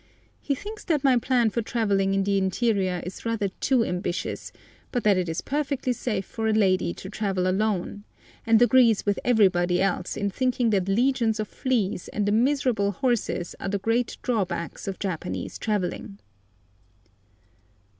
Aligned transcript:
He 0.39 0.55
thinks 0.55 0.83
that 0.85 1.03
my 1.03 1.15
plan 1.17 1.51
for 1.51 1.61
travelling 1.61 2.15
in 2.15 2.23
the 2.23 2.39
interior 2.39 3.03
is 3.05 3.23
rather 3.23 3.49
too 3.49 3.85
ambitious, 3.85 4.51
but 4.91 5.03
that 5.03 5.15
it 5.15 5.29
is 5.29 5.41
perfectly 5.41 5.93
safe 5.93 6.25
for 6.25 6.47
a 6.47 6.53
lady 6.53 6.91
to 6.95 7.07
travel 7.07 7.47
alone, 7.47 8.03
and 8.43 8.59
agrees 8.63 9.05
with 9.05 9.19
everybody 9.23 9.79
else 9.79 10.17
in 10.17 10.31
thinking 10.31 10.71
that 10.71 10.87
legions 10.89 11.39
of 11.39 11.47
fleas 11.47 12.07
and 12.07 12.25
the 12.25 12.31
miserable 12.31 12.93
horses 12.93 13.53
are 13.59 13.69
the 13.69 13.77
great 13.77 14.17
drawbacks 14.23 14.87
of 14.87 14.97
Japanese 14.97 15.59
travelling. 15.59 16.17